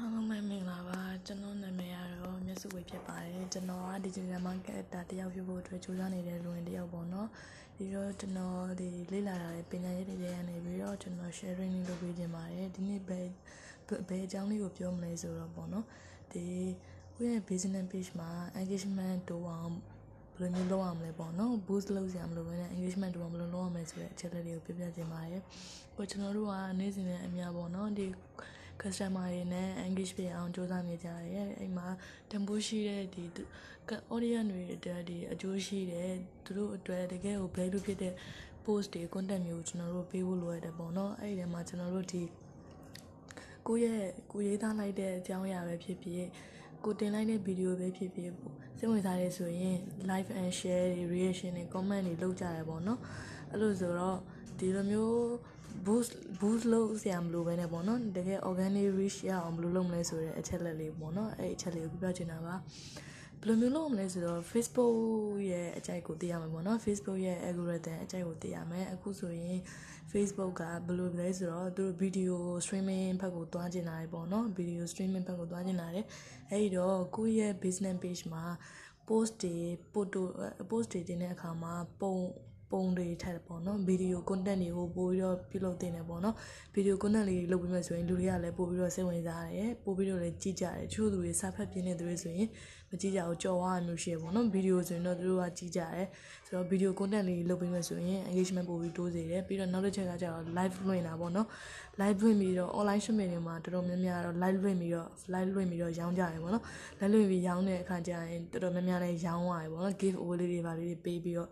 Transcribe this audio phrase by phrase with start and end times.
[0.00, 7.28] အားလုံးပဲမင်္ဂလာပါကျွန်တော်နာမည်ကတော့မြတ်စုဝေဖြစ်ပါတယ်ကျွန်တော်က digital marketer တယောက်ဖြစ်ဖို့အတွက်ကြိုးစားနေတဲ့လူဝင်တယောက်ပေါ့နော်
[7.76, 13.26] ဒီတော့ကျွန်တော်ဒီလေ့လာတာပညာရေးတွေရနေပြီးတော့ကျွန်တော် sharing လုပ်ပေးခြင်းပါတယ်ဒီနေ့ဘယ်
[14.08, 15.84] ဘယ်အကြောင်းလေးကိုပြောမလဲဆိုတော့ပေါ့နော်
[16.32, 16.44] ဒီ
[17.16, 19.72] ကိုယ့်ရဲ့ business page မှာ engagement တိုးအောင်
[20.38, 25.42] ဘယ်လိုမျိုးလုပ်ရမလဲပေါ့နော် boost လုပ်စရာမလိုဘဲနဲ့ engagement တိုးအောင်ဘယ်လိုလုပ်ရမလဲဆိုတဲ့အချက်လက်တွေကိုပြပြခြင်းပါတယ်
[25.96, 28.06] ကိုကျွန်တော်တို့ကနေ့စဉ်နဲ့အများပေါ့နော်ဒီ
[28.80, 31.86] customer တွေနဲ့ engage ဖြစ်အောင်စူးစမ်းနေကြရတယ်အဲ့မှာ
[32.30, 33.24] တန်ဖိုးရှိတဲ့ဒီ
[34.14, 36.12] audience တွေအတွက်ဒီအကျိုးရှိတဲ့
[36.44, 38.14] သူတို့အတွက်တကယ်ကို value ဖြစ်တဲ့
[38.64, 42.22] post တွေ content မျိုးကျွန်တော်တို့ပေးဖို့လိုရတယ်ပေါ့နော်အဲ့ဒီထဲမှာကျွန်တော်တို့ဒီ
[43.66, 46.26] ကိုယ့်ရဲ့ကိုရေးသားလိုက်တဲ့အကြောင်းအရာပဲဖြစ်ဖြစ်
[46.84, 48.30] ကိုတင်လိုက်တဲ့ဗီဒီယိုပဲဖြစ်ဖြစ်
[48.78, 49.76] စိတ်ဝင်စားရဲဆိုရင်
[50.10, 53.00] live and share တွေ reaction တွေ comment တွေလုပ်ကြရပေါ့နော်
[53.50, 54.18] အဲ့လိုဆိုတော့
[54.58, 55.16] ဒီလိုမျိုး
[55.84, 62.54] boost boost လုပ်စရာမလိုပဲねပေါ့နော်တကယ် organic reach ရအောင်ဘယ်လိုလုပ်မလဲဆိုတဲ့အချက်လက်လေးပေါ့နော်အဲ့အချက်လေးကိုပြပြချင်တာပါ
[63.40, 64.94] ဘယ်လိုမျိုးလုပ်မလဲဆိုတော့ Facebook
[65.50, 69.58] ရဲ့အကြိုက်ကိုသိရမှာပေါ့နော် Facebook ရဲ့ algorithm အကြိုက်ကိုသိရမယ်အခုဆိုရင်
[70.12, 76.04] Facebook ကဘယ်လိုလဲဆိုတော့သူတို့ video streaming ဘက်ကိုတွားကျင်လာတယ်ပေါ့နော် video streaming ဘက်ကိုတွားကျင်လာတယ်
[76.50, 78.44] အဲ့ဒီတော့ကိုယ့်ရဲ့ business page မှာ
[79.08, 79.54] post တွေ
[79.92, 80.22] photo
[80.70, 82.16] post တွေတင်တဲ့အခါမှာပုံ
[82.70, 86.34] ပုံတွေထက်ပေါ့နော်ဗီဒီယို content တွေကိုပို့ပြီးတော့ပြုလုပ်တင်တယ်ပေါ့နော်
[86.74, 92.48] ဗီဒီယို content လေးလုပ်ပြီးမှဆိုရင်လူတွေကလည်းပို့ပြီးတော့စိတ်ဝင်စားတယ်ပို့ပြီးတော့လည်းကြည့်ကြတယ်ချို့သူတွေစာဖတ်ပြင်းတဲ့သူတွေဆိုရင်
[92.90, 96.06] မကြည့်ကြဘူးကြော်ဝါမျိုးရှိရပေါ့နော်ဗီဒီယိုဆိုရင်တော့သူတို့ကကြည့်ကြတယ်
[96.46, 101.46] ဆိုတော့ဗီဒီယို content လေးလုပ်ပြီးမှဆိုရင် engagement ပို့ပြီးတိုးစေတယ်ပြီးတော့နောက်တစ်ချက်ကကျတော့ live လွှင့်တာပေါ့နော်
[102.00, 106.64] live လွှင့်ပြီးတော့ online shopping တွေမှာတော်တော်များများတော့ live လွှင့်ပြီးတော့ live လွှင့်ပြီးတော့ရောင်းကြတယ်ပေါ့နော်
[107.00, 111.50] live လွှင့်ပြီးရောင်းတဲ့အခါကျရင်တော်တော်များများလည်းရောင်းရတယ်ပေါ့နော် give away လေးတွေပါလေးတွေပေးပြီးတော့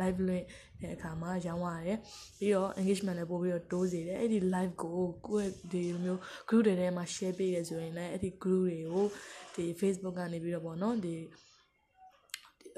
[0.00, 0.44] live လွှင့်
[0.80, 1.98] တဲ့အခါမှာရောင်းရတယ်
[2.38, 9.06] ပြီးတော့ engagement လည်းပို့ပြီးတော့တိုးစေတယ်အဲ့ဒီ live ကိုကိုယ့်ဒီလိုမျိုး group တွေထဲမှာ share ပေးရဆိုရင်လည်းအဲ့ဒီ group တွေကို
[9.54, 11.14] ဒီ Facebook ကနေပြီးတော့ပေါ့နော်ဒီ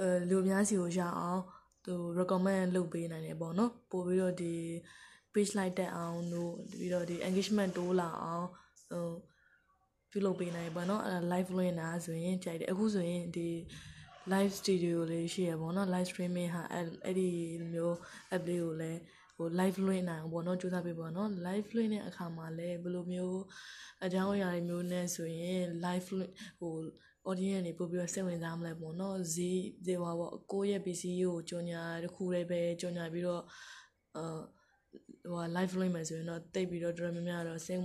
[0.00, 1.42] အဲလူများစီကိုရအောင်
[1.84, 4.52] သူ recommend လုပ်ပေးနိုင်တယ်ပေါ့နော်ပို့ပြီးတော့ဒီ
[5.32, 8.46] page like တက်အောင်တို့ပြီးတော့ဒီ engagement တိုးလာအောင်
[8.90, 9.08] ဟို
[10.10, 13.48] ပြုလုပ်ပေးနိုင်ပေါ့နော်အဲ့ဒါ live လွှင့်တာဆိုရင်ကြိုက်တယ်အခုဆိုရင်ဒီ
[14.32, 17.28] live studio လေးရှိရပေါ့နော် live streaming ဟာအဲ့ဒီ
[17.72, 17.94] မျိုး
[18.34, 19.00] app လေးကိုလည်း
[19.36, 23.40] ဟို live လွှင့်နိုင်အောင်ပေါ့နော်ကြိုးစားပေးပေါ့နော် live လွှင့်တဲ့အခါမှာလည်းဘယ်လိုမျိုး
[24.04, 26.72] အကြောင်းအရာတွေမျိုးနဲ့ဆိုရင် live လွှင့်ဟို
[27.28, 33.42] audience တွေပို့ပြီးတော့စိတ်ဝင်စားမလဲပေါ့နော်ဈေးဈေးပါပေါ့ကိုယ့်ရဲ့ PC ကိုကြော်ညာတစ်ခုလေးပဲကြော်ညာပြီးတော့
[34.16, 34.40] အာ
[35.31, 37.81] ဟို live လွှင့်မယ်ဆိုရင်တော့တိတ်ပြီးတော့တော်တော်များများတော့စိတ်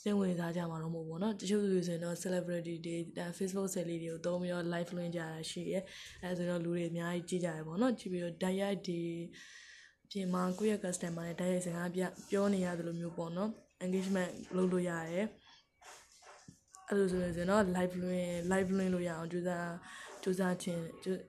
[0.00, 2.96] စိတ်ဝင်စားကြမှာတော့မဟုတ်ဘူးเนาะတချို့လူဆိုရင်တော့ celebrity တွေ
[3.38, 5.80] Facebook ဆယ်လေးတွေကိုသုံးပြီးတော့ live လွှင့်ကြတာရှိရဲ
[6.22, 9.00] အဲဆိုတော့လူတွေအများကြီးကြည့်ကြရပေါ့เนาะကြည့်ပြီးတော့ direct ဒီ
[10.10, 13.50] ပြင်မှာကိုယ့်ရဲ့ customer နဲ့ direct စကားပြပြောနေရတယ်လို့မျိုးပေါ့เนาะ
[13.84, 15.26] engagement လုပ်လို့ရတယ်
[16.88, 19.68] အဲ့လိုဆိုရင်တော့ live လွှင့် live လွှင့်လို့ရအောင်ကြိုးစား
[20.22, 20.82] ကြိုးစားခြင်း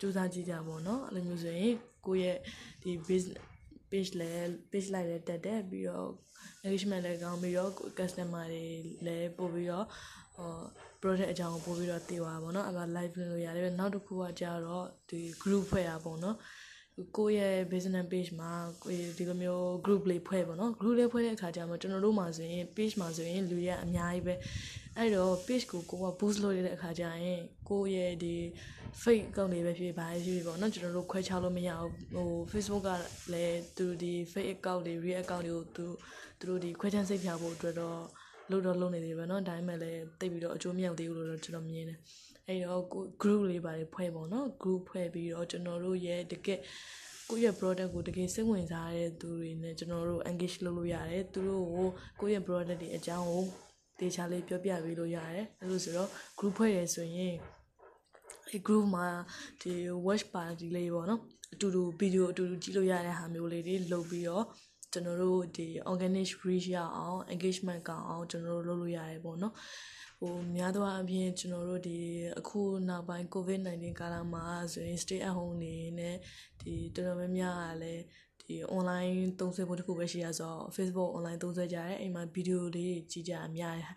[0.00, 1.74] ကြိုးစားကြည့်ကြပါတော့အဲ့လိုမျိုးဆိုရင်
[2.06, 2.38] ကိုယ့်ရဲ့
[2.82, 3.40] ဒီ business
[3.90, 4.30] page လဲ
[4.70, 6.10] page လိုက်လဲတက်တယ်ပြီးတော့
[6.64, 8.64] engagement လည်းကောင်းပြီးတော့ customer တွေ
[9.06, 9.86] လည်းပို့ပြီးတော့
[10.36, 10.50] ဟို
[11.02, 16.36] project အကြောင်းကိုပို့ပြီးတော့သိသွားပါဘောเนาะအဲ့ဒါ live လုပ်လို့ရတယ်နောက်တစ်ခုကကြတော့ဒီ group ဖွဲ့ရပါဘောเนาะ
[17.17, 18.51] ကိုယ့်ရဲ့ business page မှာ
[18.83, 24.33] ကိုယ်ဒီလိုမျိုး group လေးဖွဲ့ပါတော့ group လေးဖွဲ့တဲ့အခါကျမှကျွန်တော်တို့မှာဆိုရင် page မှာဆိုရင်လူရအများကြီးပဲ
[24.97, 28.35] အဲ့တော့ page ကိုကိုက boost လုပ်ရတဲ့အခါကျရင်ကိုယ့်ရဲ့ဒီ
[29.01, 32.89] fake account တွေပဲဖြစ်ပါဖြစ်ဖြစ်ပေါ့နော်ကျွန်တော်တို့ခွဲခြားလို့မရဘူးဟို Facebook က
[33.33, 35.85] လည်းသူဒီ fake account တွေ real account တွေကိုသူ
[36.39, 38.01] သူတို့ဒီခွဲခြားစိတ်ဖြာဖို့အတွက်တော့
[38.50, 41.98] လို့တော့လုပ်နေသေးတယ်ပဲเนาะဒါပေမဲ့လည်းတိတ်ပြီးတော့အကျိုးမြောက်သေးဘူးလို့တော့ကျွန်တော်မြင်တယ်
[42.48, 42.82] အဲ့တော့
[43.22, 46.60] group လေးပါတယ်ဖွဲ့ပေါ့နော် group ဖွဲ့ပြီးတော့ကျွန်တော်တို့ရဲ့တကယ်
[47.28, 51.88] ကိုယ့်ရဲ့ product ကိုတကယ်စိတ်ဝင်စားတဲ့သူတွေနဲ့ကျွန်တော်တို့ engage လုပ်လို့ရတယ်သူတို့ကို
[52.20, 53.44] ကိုယ့်ရဲ့ product တွေအကြောင်းကို
[54.00, 57.34] တေချာလေးပြောပြပေးလို့ရတယ်အဲ့လိုဆိုတော့ group ဖွဲ့ရဆိုရင်
[58.48, 59.06] အဲ group မှာ
[59.60, 59.72] ဒီ
[60.06, 61.20] watch party လေးပေါ့နော်
[61.52, 64.44] အတူတူဗီဒီယိုအတူတူကြည့်လို့ရတဲ့ဟာမျိုးလေးတွေလုပ်ပြီးတော့
[64.97, 69.53] ကျွန်တော်တို့ဒီ organic reach ရအောင် engagement ကောင်းအောင်ကျွန်တော်တို့လုပ်လို့ရတယ်ပေါ့နော်
[70.19, 71.97] ဟိုများသောအားဖြင့်ကျွန်တော်တို့ဒီ
[72.39, 76.15] အခုနောက်ပိုင်း covid-19 ကာလမှာဆိုရင် stay at home နေနဲ့
[76.61, 78.03] ဒီတော်တော်များများကလည်း
[78.41, 83.87] ဒီ online သုံးစွဲဖို့တခုပဲရှိရဆိုတော့ Facebook online သုံးစွဲကြတယ်အိမ်မှာဗီဒီယိုလေးကြည့်ကြအများတယ်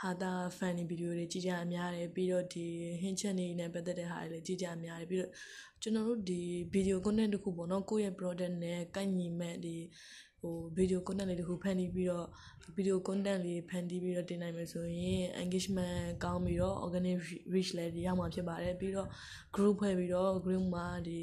[0.00, 2.66] ဟာတာ funny ဗီဒီယိုတွေကြည့်ကြအများတယ်ပြီးတော့ဒီ
[3.02, 5.32] hint ချက်နေနဲ့ပတ်သက်တဲ့ဟာတွေလည်းကြည့်ကြအများတယ်ပြီးတော့
[5.84, 6.40] ကျွန်တော်တို့ဒီ
[6.74, 9.76] video content တခုပေါ့နော်ကိုယ့်ရဲ့ product နဲ့ကိုက်ညီမဲ့ဒီ
[10.40, 12.26] ဟို video content လေးတခုဖန်တီးပြီးတော့
[12.76, 17.18] video content လေးဖန်တီးပြီးတော့တင်နိုင်မယ်ဆိုရင် engagement ကောင်းပြီးတော့ organic
[17.52, 19.08] reach လည်းရမှာဖြစ်ပါတယ်ပြီးတော့
[19.54, 21.20] group ဖွဲ့ပြီးတော့ group မှာဒီ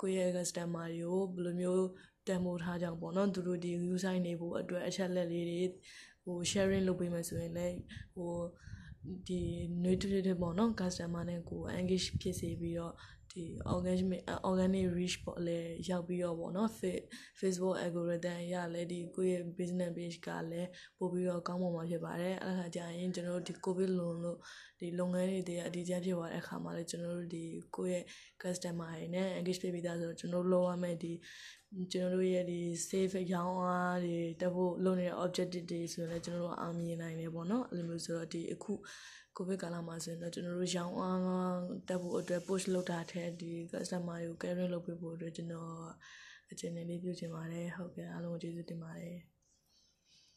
[0.00, 1.86] ကိုယ့်ရဲ့ customer တွေကိုဘယ်လိုမျိုး
[2.26, 5.72] တန်ဖိုးထားကြအောင်ပေါ့နော်သူတို့ဒီ user နေဖို့အတွက်အချက်လက်လေးတွေဟ
[6.24, 7.76] ဟို sharing လုပ်ပေးမယ်ဆိုရင်လည်း
[8.14, 8.32] ဟို
[9.28, 9.40] ဒီ
[9.84, 12.94] nutritive ပေါ့နော် customer နဲ့ကို engage ဖြစ်စေပြီးတော့
[13.32, 13.44] ဒီ
[13.74, 16.70] organic organic reach ပေါ့လေရောက်ပြီးတော့ပေါ့နော်
[17.40, 20.68] Facebook algorithm ရလဲဒီကိုယ့်ရဲ့ business page ကလည်း
[20.98, 24.38] ပို့ပြီးတော့ကောင်းမွန်မှာဖြစ်ပါတယ်အဲ့ဒါကြာရင်ကျွန်တော်တို့ဒီ covid လုံလို့
[24.80, 27.44] ဒီလုပ်ငန်းတွေအတီးကျဖြစ်သွားတဲ့အခါမှာလည်းကျွန်တော်တို့ဒီ
[27.76, 28.04] ကိုယ့်ရဲ့
[28.42, 31.12] customer တွေနဲ့ engage ဖြစ်ပြီးသားဆိုတော့ကျွန်တော်တို့လောက်ရမယ်ဒီ
[31.92, 38.72] ကျွန်တော်တို့ရဲ့ဒီ save ရောင်းအားတွေတက်ဖို့လုပ်နေတဲ့ objective တွေဆိုရင်လည်းကျွန်တော်တို့အောင်မြင်နိုင်တယ်ပေါ့နော်အဲ့လိုမျိုးဆိုတော့ဒီအခု
[39.36, 45.74] ကိုဗစ်ကာလမှာဆိုရင်တော့ကျွန်တော်တို့ရောင်းအားတက်ဖို့အတွက် push လုပ်တာထက်ဒီ customer တွေကို caring လုပ်ပေးဖို့အတွက်ကျွန်တော်
[46.50, 49.16] အခြေအနေလေးပြုချင်ပါတယ်ဟုတ်ကဲ့အားလုံးကျေးဇူးတင်ပါတယ်